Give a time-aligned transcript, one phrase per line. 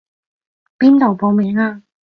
[0.79, 1.83] 邊度報名啊？